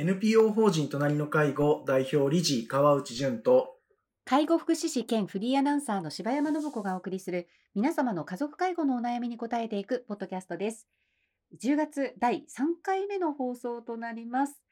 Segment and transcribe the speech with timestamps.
[0.00, 3.76] NPO 法人隣の介護代表理事川内淳と
[4.24, 10.88] 介護福祉士兼フリーアナウンサーの柴山信子がお送りする皆様の家族介護のお悩みに答えていくポッドキャストです。
[11.62, 14.62] 10月第3回目の放送となります。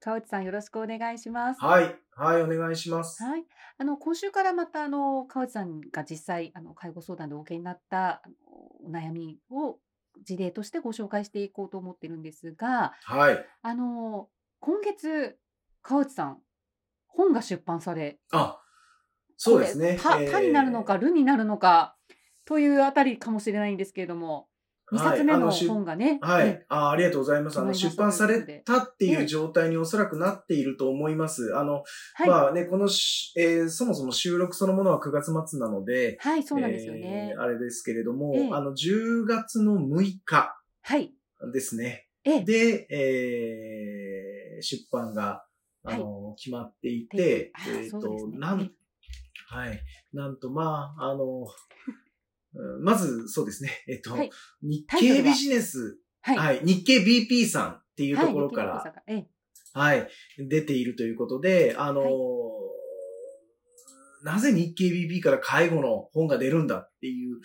[0.00, 1.60] 川内さんよろしくお願いします。
[1.62, 3.22] はい、はい、お願いします。
[3.22, 3.44] はい、
[3.76, 9.76] あの今週からまたあの川内さんが実際あの介護相談でお受けになったお悩みを
[10.24, 13.44] 事例としてご紹介していこうと思ってるんですが、はい。
[13.62, 14.28] あの
[14.60, 15.36] 今月
[15.82, 16.38] 川内さん
[17.06, 18.60] 本が出版され、あ、
[19.36, 19.98] そうですね。
[20.00, 21.96] たになるのか、るになるのか
[22.44, 24.48] というあたりかもしれないんですけれども、
[24.92, 26.66] 2冊目の本がね、はいえ。
[26.68, 27.58] あありがとうございます。
[27.58, 31.56] あの、出版されたっていええう状態におそらくなっていると思います。
[31.56, 31.82] あの、
[32.14, 37.38] はい、まあね、このし、えーそもそも収録そのものは9月末なので、はい、そうなんですよねえ。
[37.38, 41.14] ーあれですけれども、ええあの、10月の6日はい、
[41.52, 42.08] ですね。
[42.24, 45.44] ええ、で、えー出版が、
[45.84, 48.70] あの、決まっていて、あーえっ、そうですね、となん、
[49.48, 49.80] はい。
[50.12, 51.46] なんと、まあ、あの、うん
[52.80, 53.70] まず、そうですね。
[53.88, 54.30] えっ、と、はい。
[54.62, 56.34] 日経ビジネス、は？
[56.34, 59.28] い、はい、日経 BP さんっていうところかはいら、劇団大阪ええ。
[59.74, 60.08] はい、
[60.48, 62.14] 出ているということで、あのーはい。
[64.24, 67.40] なぜ日経 BP から介護の本が出るんだっていう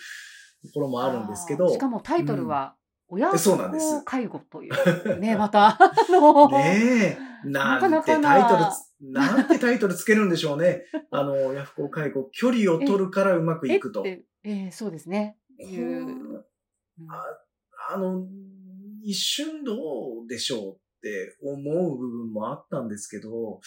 [0.64, 2.76] ところもあるんですけど、しかもタイトルは、
[3.10, 4.04] 親子そうなんです。
[4.04, 5.20] 介護という。
[5.20, 10.86] ね、また、あの ねえ、なんてタイトルつ、なんてタイトルつけるんでしょうね。
[11.12, 14.04] あの、親不孝介護、距離を取るからうまくいくと。
[14.06, 15.38] えええそうですね。
[15.60, 16.46] いう
[17.10, 18.28] ああの、
[19.04, 23.60] 一瞬どうでしょうって思う部分もあったんですけど、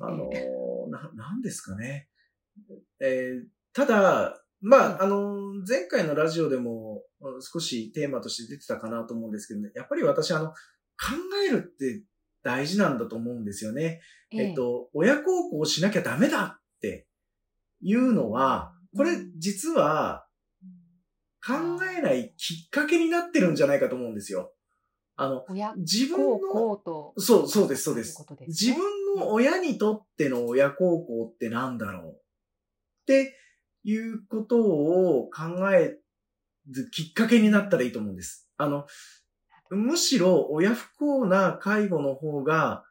[0.00, 0.30] あの、
[0.88, 2.08] な、なんですかね。
[3.00, 5.36] えーただ、まあ、あの、
[5.68, 10.54] 前回のラジオでもうん少しテーマとして出てたかなと思うんですけどね、やっぱり私、あの、考
[11.46, 12.02] えるって
[12.48, 14.00] 大事なんだと思うんですよね。
[14.30, 17.06] えっ、と、親孝行しなきゃダメだって
[17.82, 20.26] いうのは、これ実は
[21.46, 21.52] 考
[21.94, 24.54] えないきっかけになってるんじゃないかと思うんですよ。
[25.16, 27.12] あの、親自分孝の。
[27.18, 28.24] そう、そうです、そうです。
[28.46, 28.80] 自分
[29.14, 32.14] の親にとっての親孝行ってなんだろうっ
[33.04, 33.36] て
[33.84, 35.98] いうことを考え
[36.68, 38.48] るきっかけになったらいいと思うんです。
[38.56, 38.86] あの、
[39.70, 42.84] むしろ親不幸な介護の方が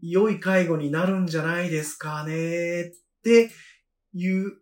[0.00, 3.50] 良い介護になるんじゃないですかねって
[4.14, 4.52] いう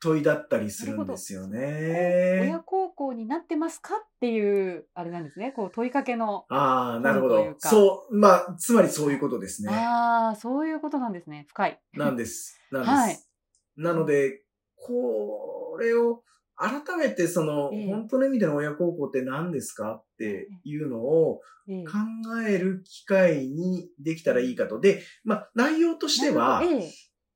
[0.00, 2.62] 問いだったりするんですよ親ね。
[2.66, 5.52] 孝行になってますかっていう、あれなんですね。
[5.52, 6.44] こう問いかけの。
[6.48, 7.54] ああ、なるほど。
[7.58, 9.72] そう、まあ、つまりそういうことですね。
[9.72, 11.46] ああ、そういうことなんですね。
[11.48, 11.80] 深い。
[11.94, 12.60] なんです。
[12.70, 12.90] なんです。
[12.92, 13.26] はい
[13.76, 14.42] なので、
[14.74, 16.22] これを
[16.56, 21.92] 改めてその、ええ本当の意味での親孝行って何ですかっていうのをええ考
[22.46, 24.80] える機会にできたらいいかと。
[24.80, 26.62] で、まあ、内容としては、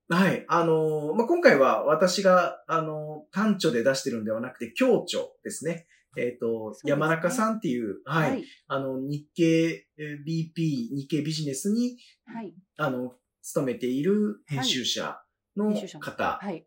[0.09, 5.87] はい、あの、まあ、今回は私が、あの、単著で出してるんではなくて、協著ですね。
[6.17, 8.45] えっ、と、すね山中さんっていう、はい、はい。
[8.67, 12.53] あの、日経えー BP、日経ビジネスに、はい。
[12.77, 15.21] あの、勤めている編集者
[15.57, 16.67] の方はい。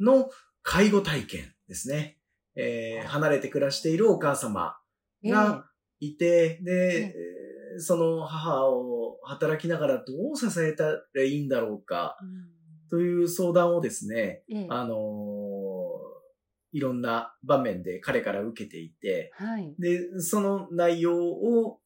[0.00, 0.28] の
[0.62, 2.18] 介護体験ですね。
[2.54, 4.76] えー離れて暮らしているお母様
[5.22, 5.32] ええ。
[5.32, 5.64] が
[6.00, 7.14] いて、で、え。
[7.14, 10.02] えーその母を働きながらど
[10.34, 12.88] う支えたらいいんだろうか、うん。
[12.90, 14.66] という相談をですね、ええ。
[14.68, 15.72] あのー
[16.74, 19.74] いろんな場面で彼から受けていて、はい。
[19.78, 21.80] で、その内容を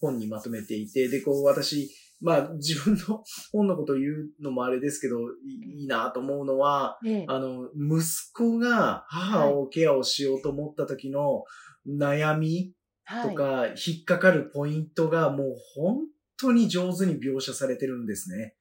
[0.00, 1.90] 本にまとめていて、で、こう私、
[2.20, 11.44] まあ自分の本のことを言うのもあれですけど、いいいなと思うのは、ええあの、息子が母をケアをしようと思った時の
[11.86, 12.72] 悩み
[13.06, 13.34] とはい。
[13.34, 15.98] か、引っかかるポイントがもう本
[16.38, 18.54] 当に上手に描写されてるんですね。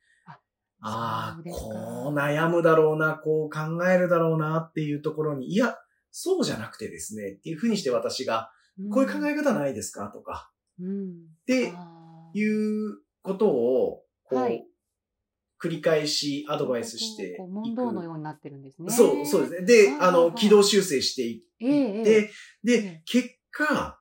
[0.85, 5.77] ああこう悩むだろうな、こう考えるだろうなっていうところに、いや、
[6.11, 8.51] そうじゃなくてですね、っていうふうにして私が、
[8.91, 11.07] こういう考え方ないですかとか、うん。
[11.09, 11.73] って
[12.33, 14.65] いうことを、こう、はい
[15.63, 18.91] 繰り返しアドバイスして問答のようになってるんですね。
[18.91, 19.65] そう、そうですね。
[19.65, 22.29] で、あの、軌道修正していって、
[22.61, 23.97] でえ、結果、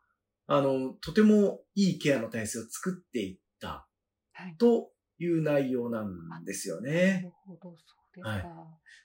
[0.48, 3.86] あの、とてもいいケアの体制を作っていった
[4.32, 4.56] はい。
[4.58, 4.90] と
[5.20, 7.20] いう内容なんですよなね。
[7.22, 8.28] るほど、そうですか。
[8.28, 8.46] はい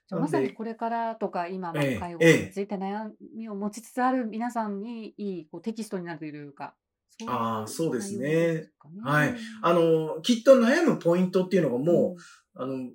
[0.09, 6.75] じゃあまさにこれからとか今、介護について悩みを持ちつつある皆さんにいいこうテキストになるというか。
[7.25, 8.69] あーそうですね。
[9.03, 9.35] はい。
[9.61, 12.89] あの、きっと悩むポイントっていうのがもう、あの、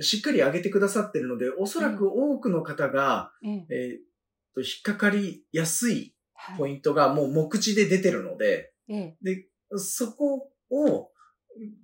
[0.00, 3.74] しっかり上げてくださってるので、おそらく多くの方が、うん、ええ。
[3.74, 4.00] えーっ
[4.54, 6.58] と、引っかかりやすいはい。
[6.58, 9.16] ポイントがもう目次で出てるので、ええ。
[9.22, 11.10] で、そこを、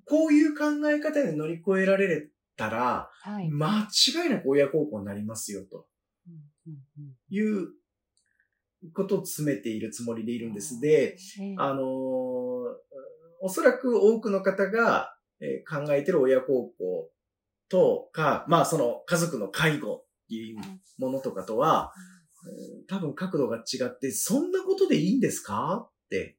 [0.05, 3.49] こういう考え方で乗り越えられたら、はい。
[3.49, 5.87] 間違いなく親孝行になりますよ、と
[6.29, 6.35] うん
[6.67, 7.15] うんうん。
[7.29, 7.69] いう
[8.95, 10.81] ことを詰めているつもりでいるんです。
[10.81, 11.55] で、、ええ。
[11.59, 11.87] あのー
[13.43, 17.11] おそらく多くの方が、えー考えてる親孝行
[17.71, 20.59] とか、まあその家族の介護っていう
[20.99, 21.93] ものとかとは、
[22.47, 25.89] えー多分角度が違って、そんなことでいいんですか？
[25.89, 26.37] って、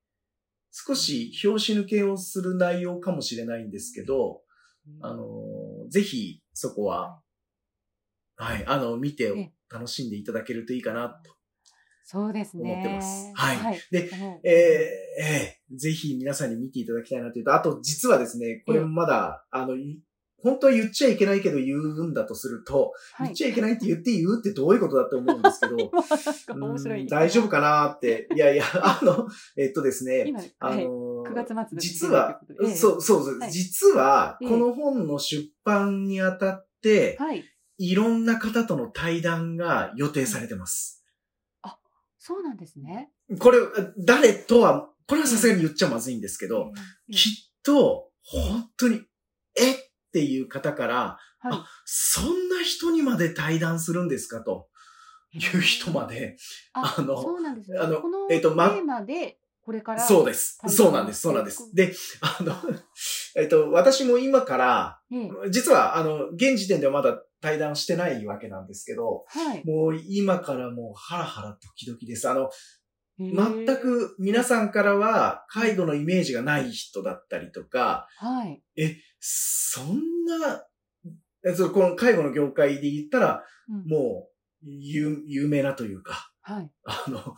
[0.72, 4.42] 少し拍子抜けをする内容かもしれないんですけど、
[4.88, 5.06] うん。
[5.06, 7.20] あのーぜひそこは、
[8.36, 9.52] はい、あの、見てえ。
[9.70, 11.36] 楽しんでいただけるといいかなと。
[12.12, 12.74] そうですね。
[12.74, 13.32] 思ってます。
[13.34, 13.80] はい。
[13.90, 20.02] でもうえーえーぜひ皆さんに見ていただきたいなというと、あと実はですね、これもまだ、あの、い
[20.44, 23.28] 本当は言っちゃいけないけど言うんだとすると、はい。
[23.28, 25.78] 言っちゃいけないって言って言うってどういうことだって思うんですけど、
[27.08, 28.28] 大丈夫かなって。
[28.36, 30.84] いやいや、 あの、えっとですね、今、あはい。
[30.84, 33.52] の9月末の実は、ええそう、そうです、はい。
[33.52, 34.50] 実は、ええ。
[34.50, 37.46] この本の出版にあたって、はい。
[37.78, 41.01] いろんな方との対談が予定されてます。
[42.24, 43.10] そうなんですね。
[43.40, 43.58] これ、
[43.98, 46.80] 誰とは、これはさすがに言っちゃまずいんですけど、え
[47.10, 49.02] えきっと、本当に、
[49.60, 49.76] えっ
[50.14, 50.96] ていう方から、
[51.40, 54.70] はいあ、そんな人にまで対談するんですかと
[55.34, 56.38] いう人まで、
[56.74, 57.80] ああのそうなんですね。
[57.80, 60.06] あのえっとまテーマで、これから。
[60.06, 60.60] そうです。
[60.68, 61.22] そうなんです。
[61.22, 61.74] そうなんです。
[61.74, 61.92] で、
[62.22, 62.54] あの、
[63.36, 69.66] えっと、私も今から、ええ実は、あの、現時点ではまだ対談してないわけなんですけど、はい。
[69.66, 72.30] もう今からもうハラハラドキドキです。
[72.30, 72.50] あの、
[73.18, 73.78] 全全。
[73.78, 78.62] く皆さんからは介護のイメージがない人だったりとか、はい。
[79.20, 80.66] そんな、
[81.70, 84.32] この介護の業界で言ったら、うんもう、
[84.64, 86.72] 有有名なというか、はい。
[86.86, 87.36] あの、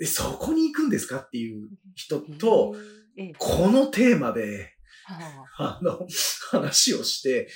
[0.00, 2.74] えそこに行くんですかっていう人と、
[3.16, 4.58] ええ、このテーマで、は
[5.58, 6.06] あの、
[6.50, 7.48] 話をして、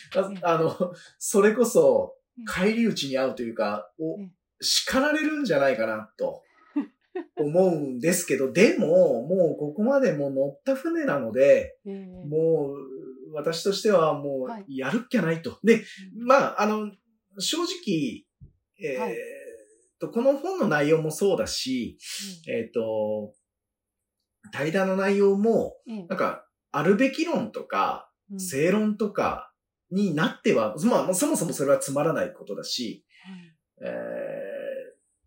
[0.43, 6.43] あの、それこそうん、帰り討ちに会うというか、おええ叱られるんじゃないかな、と
[7.37, 14.63] 思うんですけど、でも、もうここまでもう乗った船なので、もう、私としてはもはい。
[14.63, 15.59] うやるっきゃないと。
[15.63, 15.85] で、
[16.15, 16.27] うん。
[16.27, 16.91] まあ、あの、
[17.39, 18.25] 正直、
[18.81, 19.17] えーはい。
[19.99, 21.99] と、この本の内容もそうだし、
[22.49, 23.35] えっ、と、
[24.53, 26.46] 対談の内容も、ええなんか、
[26.77, 29.53] あるべき論とか、うん正論とか
[29.93, 33.93] になっては、まあ、そもそもそれはつまらないことだし、はいえ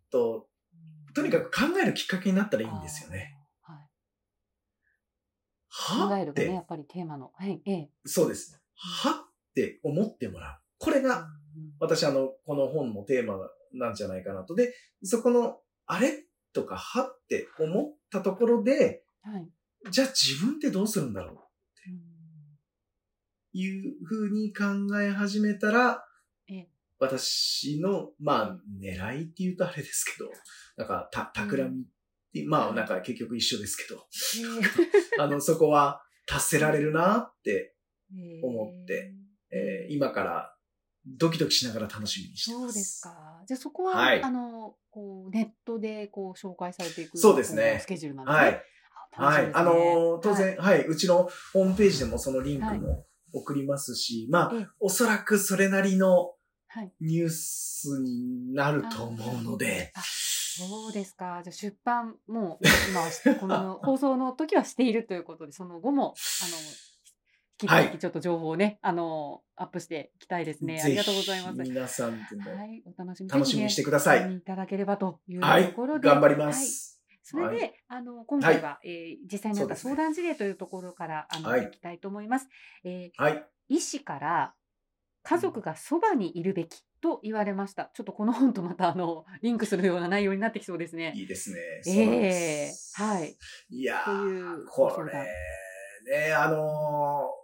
[0.08, 0.48] ーと、
[1.14, 3.38] とにかく考えるきっかけになったらいいんですよね。。
[3.62, 3.78] はい。
[5.70, 7.30] 考はって、えるがね、やっぱりテーマの。
[7.34, 7.62] はい。
[7.64, 7.90] ええ。
[8.04, 8.60] そうです。
[8.74, 10.60] はって思ってもらう。
[10.78, 11.26] これが、
[11.78, 13.38] 私あの、この本のテーマ
[13.72, 14.54] なんじゃないかなと。
[14.54, 19.48] で、そこの、あれとか、はって思ったところで、うんはい。
[19.88, 21.90] じゃあ自分ってどうするんだろう？
[21.90, 22.00] うん
[23.52, 24.64] いうふうに考
[25.00, 26.04] え始めたら
[26.48, 26.68] ええ、
[27.00, 30.30] 私の、まあ、狙いって言うとあれですけど、
[30.76, 31.84] なんか、た、企みっ
[32.32, 34.06] て、まあ、なんか結局一緒ですけど、
[35.18, 37.74] あの、そこは達せられるなって、
[38.12, 39.14] ええ思って
[39.50, 40.56] えー今から
[41.06, 42.60] ドキドキしながら楽しみにしてます。
[42.60, 43.02] そうです。
[43.02, 43.42] か。
[43.46, 48.44] じゃあそこは、はいあの、こう、ネットでこう紹介されていくそうですねスケジュールなんですね。
[48.44, 48.62] はい。
[49.16, 49.24] あ。
[49.24, 49.50] はい。
[49.52, 56.32] あのー当はい然、はい、うちのホームページでもそのリンクも送りますし、まあ、ええおそらくそれなりの
[56.72, 56.92] はい。
[57.00, 61.40] ニュースになると思うので、あそうですか。
[61.42, 66.14] じゃあ出版もう今この放送の時はしているということで、その後もあの引
[67.58, 70.78] き続はいきちょっと情報をね、あのアップしていきたいですね。
[70.80, 71.62] あぜりがとうございます。
[71.64, 74.36] ひ皆さんでもはい、お楽しみ楽しみにしてください。
[74.36, 76.99] いただければというとはいころ、で、頑張りまはいす。
[77.30, 82.48] それで、はいあの今回は、えー実際にあった相談事例というところから、あの、はいいきたいと思います。
[82.84, 83.46] えーはい。
[83.68, 84.54] 医師から
[85.22, 87.90] 家族がそばにいるべきと言われました。
[87.94, 91.12] ちょっとこの本とまたあのリンクするような内容になってきそうですね。
[91.14, 91.58] いいですね。
[91.86, 93.36] えですえはい。
[93.70, 97.40] いやとーいうごこれ、ね、あのー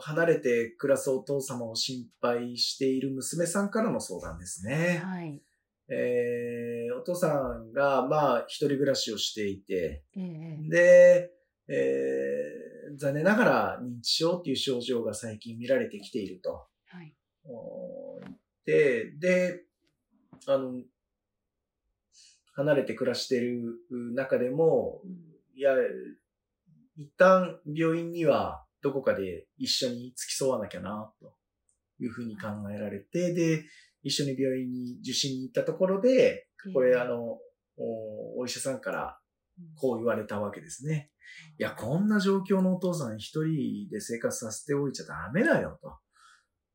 [0.00, 5.02] 離れて暮らすお父様を心配している娘さんからの相談ですね。
[5.04, 5.42] はい。
[5.92, 11.30] えーお父さんが、まあ、一人暮らしをしていて、ええで、
[11.68, 16.66] えー残念ながら認知症っていう症状が最近見られてきていると。
[16.86, 17.14] はい。
[18.66, 19.64] で、で、
[20.46, 20.82] あの、
[22.54, 23.62] 離れて暮らしている
[24.14, 25.00] 中でも、
[25.54, 25.72] いや、
[26.96, 31.34] 一旦病院にはどこかで一緒に付き添わなきゃな、と
[31.98, 33.64] いうふうに考えられて、で、
[34.02, 37.38] 一緒に病院に受診に行ったところで、これあの、
[37.76, 39.18] おお医者さんから、
[39.76, 41.10] こう言われたわけですね。
[41.58, 45.92] いや、こんな状況のお父さん一人で生活させておいちゃダメだよと。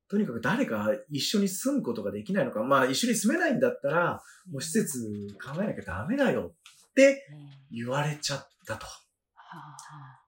[0.09, 2.63] とにかく誰か一緒に住むことができないのか。
[2.63, 4.99] まあ一緒に住めないんだったら、もう施設
[5.43, 6.53] 考えなきゃダメだよ
[6.89, 7.27] って
[7.71, 8.87] 言われちゃったと。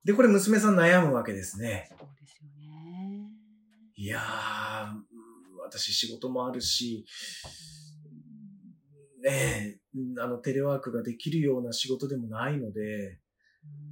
[0.04, 1.88] で、これ娘さん悩むわけですね。
[1.90, 3.30] そうですよね。
[3.96, 5.09] いやー、
[5.70, 7.06] 私仕事もあるし、
[9.24, 13.20] ねえ、あの、テレワークができるような仕事でもないので、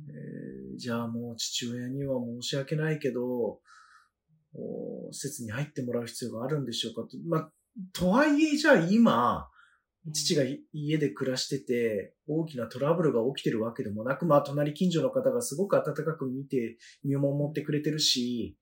[0.10, 3.60] えー、じゃあもう父親には申し訳ないけど、
[5.12, 7.17] 施設に入ってもらう必要があるんでしょうかと。
[7.27, 7.51] まあ、
[7.93, 9.48] とはいえ、じゃあ今、
[10.13, 18.57] 父が家で暮らしてて、大きなトラブルが起きてるわけでもなく、まあ、隣近所の方がすごく温かく見て、見守ってくれてるし、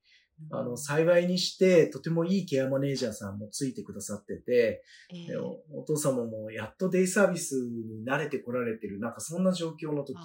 [0.50, 5.40] あの、幸いにして、とてもいいケアマネージャーさんもついてくださってて、えー、
[5.74, 10.16] お父様もやっとデイサービスに慣れてこられてる、なんかそんな状況の時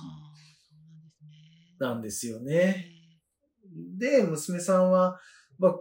[1.80, 2.88] なんですよね。
[3.98, 5.20] で、娘さんは、
[5.58, 5.76] まあ、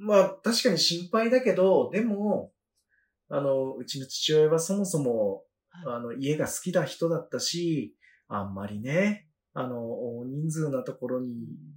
[0.00, 2.52] まあ、確かに心配だけど、でも、
[3.28, 5.44] あの、うちの父親はそもそも、
[5.86, 7.96] あの、家が好きな人だったし、
[8.28, 11.32] あんまりね、あの、人数なところに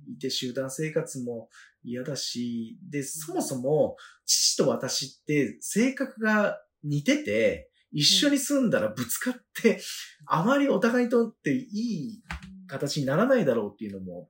[0.08, 1.50] いて集団生活も
[1.84, 9.80] 嫌だし、で、そもそも、父と私って性格が似てて、一緒に住んだらぶつかって、
[10.26, 12.24] あまりお互いにとっていい
[12.68, 14.30] 形にならないだろうっていうのも、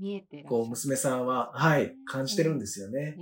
[0.00, 3.16] 見えてこう、娘さんは、はい、感じてるんですよね。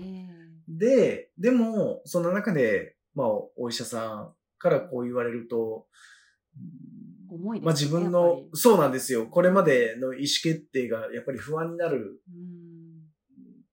[0.69, 5.87] で、でも、その中で、まあ、お医者さんからこう言われると、
[7.31, 7.67] 重いですね。
[7.67, 9.27] まあ自分の、そうなんですよ。
[9.27, 12.21] これまでの意思決定がやっぱり不安になる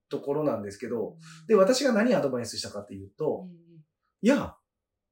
[0.10, 1.18] ところなんですけど、
[1.48, 3.48] で、私が何アドバイスしたかっていうと、
[4.22, 4.56] いや、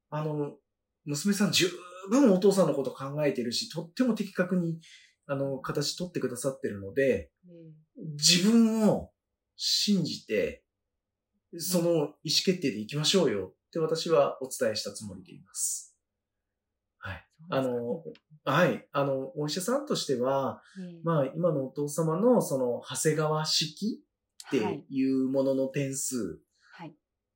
[0.10, 0.58] あの、
[1.06, 1.70] 娘さん十
[2.10, 4.80] 分お父さんのこと考えてるし、とっても的確に、
[5.26, 7.32] あの、形取ってくださってるので、
[8.18, 9.12] 自分を
[9.56, 10.64] 信じて、
[11.58, 12.14] その意思
[12.46, 15.91] 決定でいきましょうよって私はお伝えしたつもりでいます。
[17.50, 17.60] はい。
[17.60, 18.04] あの、
[18.44, 18.88] はい。
[18.92, 20.62] あの、お医者さんとしては、
[21.04, 24.04] まあ、今のお父様の、その、長谷川式
[24.48, 26.40] っていうものの点数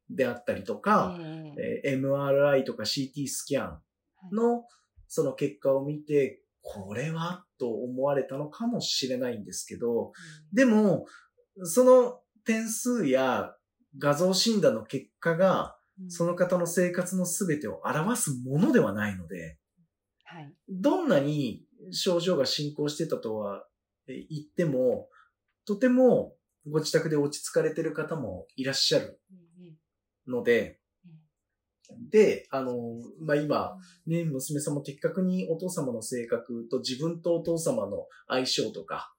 [0.10, 4.66] であったりとか、はいえー、MRI とか CT スキャンの、
[5.08, 10.12] その結果を見て、これはと思われたのかもしれないんですけど、
[10.52, 11.06] でも、
[11.64, 13.54] その点数や
[13.98, 15.78] 画像診断の結果が、
[16.10, 19.58] その方の生活の全てを表すものではないので、
[20.36, 23.66] はい、どんなに症状が進行してたとは
[24.06, 25.08] 言っても、
[25.66, 26.34] とても
[26.70, 29.18] ご自宅で落ち着かれてる方もいらっしゃる
[30.28, 30.82] ので、
[32.12, 32.74] で、あの、
[33.22, 33.78] まあ、今、
[34.08, 39.14] ね、娘さんも的確にお父様の性格と自分とお父様の相性とか、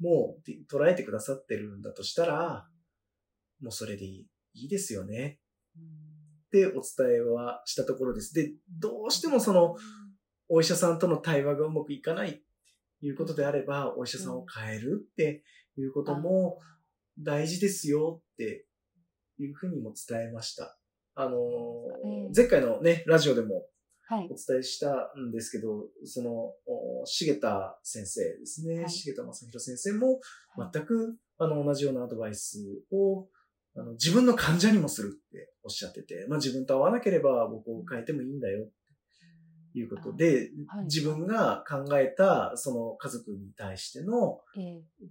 [0.00, 2.68] もう捉えてくださってるんだとしたら、
[3.62, 5.38] もうそれでいいですよね。
[5.78, 8.34] ってお伝えはしたところです。
[8.34, 9.76] で、どうしてもその、
[10.48, 12.42] お医者さんとの対話がうまくいかない
[13.00, 15.42] ということであれば、お医者さんを変えるって
[15.76, 16.58] いうことも
[17.18, 18.66] 大事ですよって
[19.38, 20.78] いうふうにも伝えました。
[21.14, 21.38] あの
[22.34, 23.66] 前回のね、ラジオでも
[24.10, 26.52] お伝えしたんですけど、その、
[27.04, 28.86] 重田先生ですね。
[28.86, 30.20] 重田正宏先生も
[30.72, 32.60] 全く、あの、同じようなアドバイス
[32.92, 33.28] を
[33.78, 38.72] あの自分の患者にもするっておっしゃってて、まあ自分と合わなければ僕を変えてもいいんだよって
[39.78, 44.40] いうことで、はい、自分が考えたその家族に対しての、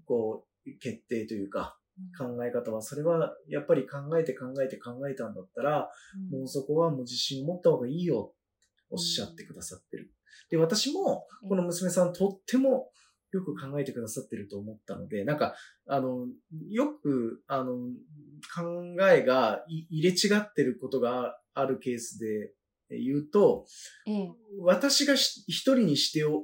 [0.06, 1.78] こう、決定というか、
[2.18, 5.90] 考え方は、それはやっぱり考えて考えて考えたんだったら、
[6.32, 8.34] もうそこはもう自信を持った方がいいよ、
[8.90, 10.12] おっしゃってくださってる。
[10.50, 12.92] で、私も、この娘さんとっても
[13.32, 15.56] よく考えてくださってると思ったので、なんか、
[15.88, 16.28] あの、
[16.70, 17.74] よく、あの、
[18.56, 22.52] 考えが入れ違ってることがあるケースで
[22.90, 23.66] 言うと、
[24.06, 26.44] ええ、私が一人にしてお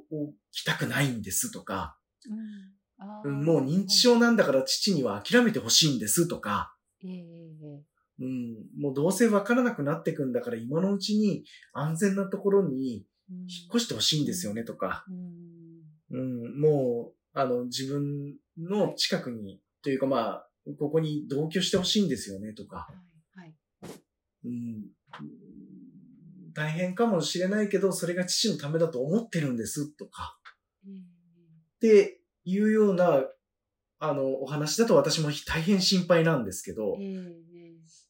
[0.51, 1.97] きたくないんですとか、
[3.23, 7.07] うん、もう認知症なんだから父には諦めてほしいんですとか、え
[8.19, 15.05] うん、もうどうせわからなくなってくんだから今のうちに安全なところに引っ越してほしいんですよねとか、
[16.11, 16.19] うん。
[16.19, 20.47] うん、もう、あの、自分の近くに、というかまあ、
[20.79, 22.87] ここに同居してほしいんですよね、とか。
[23.35, 23.53] はい。
[24.45, 24.85] うん、
[26.53, 30.37] 大変かもしれないけど、それが父のためだと思ってるんです、とか。
[30.85, 30.99] うん、っ
[31.81, 33.23] ていうような、
[33.99, 36.97] あの、お話だと私も大変心配なんですけど、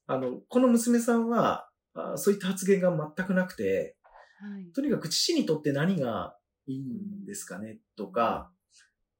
[0.07, 3.95] あの、この娘さんは、あそういった発言が全くなくて、
[4.39, 6.35] はい、とにかく父にとって何が
[6.65, 8.51] いいんですかねとか、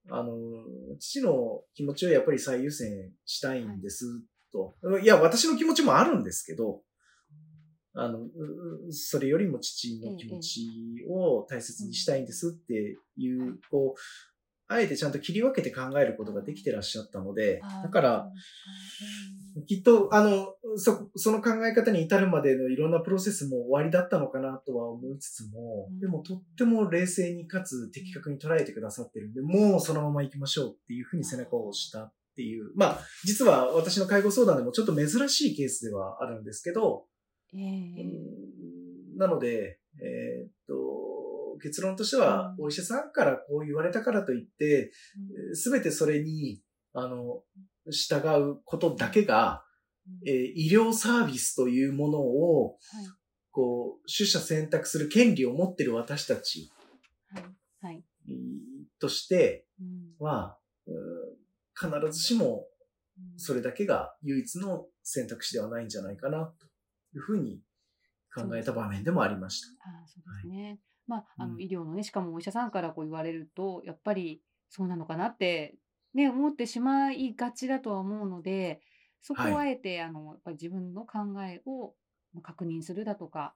[0.10, 0.34] あの、
[1.00, 4.76] 父の気持ちをやっぱり最優先したいんですと。
[5.02, 6.82] いや、私の気持ちもあるんですけど、
[7.96, 8.28] あの、
[8.92, 14.00] それよりも父の気持ちを大切にしたいんですっていう、こう、
[14.68, 18.30] あえてちゃんと切り分けて考えることができてらっしゃったので、だから、
[19.68, 37.06] きっと、あの、そ、その考え方に至るまでのいろんなプロセスも終わりだったのかなとは思いつつも、でもとっても冷静にかつ的確に捉えてくださってるんで、もうそのまま行きましょうっていうふうに背中を押したっていう、まあ、実は私の介護相談でもちょっと珍しいケースではあるんですけど、
[37.56, 44.92] えー、なので、えー、っと、結論としては、お医者さんからこう言われたからといって、
[45.54, 46.62] すべてそれに、
[46.94, 47.44] あの、
[47.90, 48.18] 従
[48.52, 49.64] うことだけが、
[50.26, 52.78] えー、医療サービスというものを、
[53.52, 56.72] こう、取捨選択する権利を持っている私たち、
[57.82, 58.04] はい。
[59.00, 59.66] として
[60.20, 60.58] は、
[61.80, 62.66] 必ずしも、
[63.38, 66.68] それだけが唯一の選択肢ではないんじゃないかな、と
[67.16, 67.62] いうふうに
[68.34, 69.68] 考えた場面でもありました。
[69.90, 70.64] あそうですね。
[70.64, 75.76] はいまあ、あの医療のね、しかもお医者さんからこう言われると、やっぱりそうなのかなって、
[76.14, 78.82] ね、思ってしまいがちだとは思うので、
[79.22, 81.94] そこをあえて、あの、やっぱり自分の考えを
[82.42, 83.54] 確認するだとか、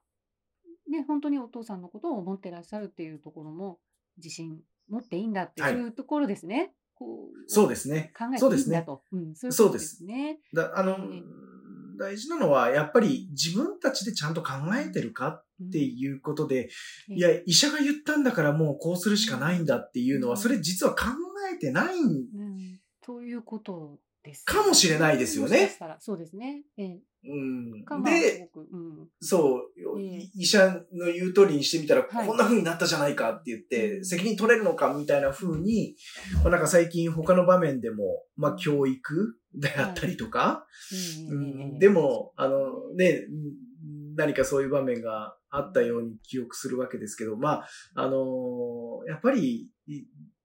[0.90, 3.78] ね、本当にお父さんのことを思ってらっしゃるっていうところも、
[4.16, 6.72] 自信持っていいんだっていうところですね。
[6.94, 8.12] こう、そうですね。
[8.18, 9.02] 考えていいんだと。
[9.12, 10.40] うん、そういうことですね。
[10.52, 10.96] だあの、
[11.98, 16.70] 大事なのは、やっぱり自分たちでちゃんと考えてるかっていうことで、
[17.08, 21.06] うん、いや、医者が言ったんだからもうこうするしかないんだっていうのは、それ実は考
[21.52, 23.98] えてない、うん、ということ
[24.44, 25.70] かもしれないですよね。
[26.00, 26.62] そうですね。
[26.76, 27.00] ええ。
[27.24, 35.96] うん、で、うん、そう、え医者の言う通りにしてみたら、こんな風になったじゃないかって言って、責任取れるのかみたいな風に、
[36.42, 40.64] まあ、なんか最近他の場面でも、まあ教育であったりとか、
[41.28, 43.24] うん、でも、あのね、
[44.16, 49.68] 何かそういう場面があったように記憶するわけですけど、まあ、あのやっぱり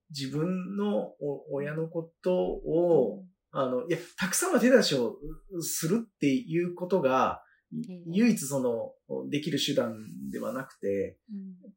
[0.10, 1.12] 自分の
[1.51, 5.15] 親のことを、あの、いや、たくさんの手出しを
[5.61, 7.43] するっていうことが、
[8.07, 9.95] 唯一その、できる手段
[10.31, 11.17] ではなくて、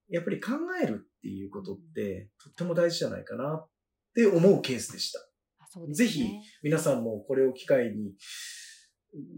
[0.09, 3.69] やっぱり考えるっていうことって、とっても大事じゃないかなっ
[4.15, 5.21] て思うケースでした。
[5.81, 6.25] ね、ぜひ、
[6.63, 8.15] 皆さんもこれを機会に、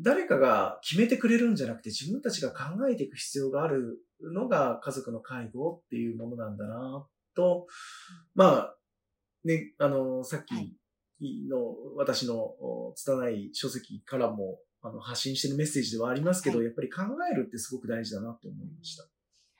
[0.03, 3.99] 誰かが決めてくれるんじゃなくて自分たちが考えていく必要がある
[4.35, 7.67] のが家族の介護っていうものなんだなと、
[8.35, 8.75] まあ、
[9.45, 10.78] ね、あの、さっき
[11.21, 12.55] の私の
[12.95, 19.05] 拙い書籍からもあの発信してるメッセージではありますけど、はい、やっぱり考えるってすごく大事だなと思いました。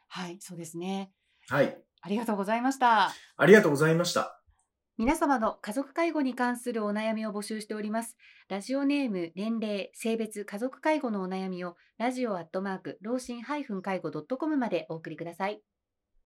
[0.09, 1.13] はい、そうですね。
[1.49, 1.77] はい。
[2.01, 3.13] ありがとうございました。
[3.37, 4.41] ありがとうございました。
[4.97, 8.17] 皆様の家族介護に関するお悩みを募集しております。
[8.49, 13.65] ラジオネーム、年齢、性別、家族介護のお悩みをラジオアットマーク、老人介
[14.01, 15.63] 護 .com までお送りください。